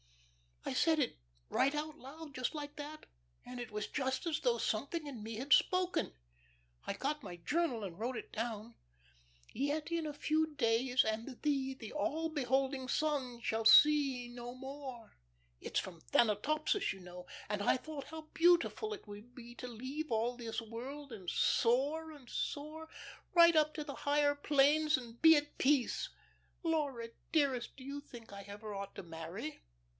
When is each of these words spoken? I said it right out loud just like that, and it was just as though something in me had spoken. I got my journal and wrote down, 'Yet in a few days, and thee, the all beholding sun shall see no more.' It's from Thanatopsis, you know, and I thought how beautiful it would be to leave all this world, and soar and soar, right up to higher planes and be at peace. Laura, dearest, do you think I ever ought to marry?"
I 0.65 0.73
said 0.73 0.97
it 0.99 1.19
right 1.49 1.73
out 1.75 1.97
loud 1.97 2.33
just 2.33 2.55
like 2.55 2.75
that, 2.77 3.05
and 3.45 3.59
it 3.59 3.71
was 3.71 3.87
just 3.87 4.25
as 4.25 4.39
though 4.39 4.57
something 4.57 5.05
in 5.05 5.21
me 5.21 5.35
had 5.35 5.53
spoken. 5.53 6.13
I 6.85 6.93
got 6.93 7.21
my 7.23 7.35
journal 7.35 7.83
and 7.83 7.99
wrote 7.99 8.15
down, 8.31 8.75
'Yet 9.53 9.91
in 9.91 10.07
a 10.07 10.13
few 10.13 10.55
days, 10.55 11.03
and 11.03 11.39
thee, 11.43 11.75
the 11.75 11.93
all 11.93 12.29
beholding 12.29 12.87
sun 12.87 13.41
shall 13.41 13.65
see 13.65 14.27
no 14.27 14.55
more.' 14.55 15.15
It's 15.59 15.79
from 15.79 16.01
Thanatopsis, 16.01 16.93
you 16.93 16.99
know, 16.99 17.27
and 17.49 17.61
I 17.61 17.77
thought 17.77 18.05
how 18.05 18.21
beautiful 18.33 18.93
it 18.93 19.07
would 19.07 19.35
be 19.35 19.53
to 19.55 19.67
leave 19.67 20.11
all 20.11 20.35
this 20.37 20.61
world, 20.61 21.11
and 21.11 21.29
soar 21.29 22.11
and 22.11 22.27
soar, 22.29 22.87
right 23.33 23.55
up 23.55 23.73
to 23.75 23.83
higher 23.93 24.33
planes 24.35 24.97
and 24.97 25.21
be 25.21 25.35
at 25.35 25.57
peace. 25.59 26.09
Laura, 26.63 27.09
dearest, 27.31 27.75
do 27.77 27.83
you 27.83 27.99
think 27.99 28.31
I 28.33 28.43
ever 28.43 28.73
ought 28.73 28.95
to 28.95 29.03
marry?" 29.03 29.61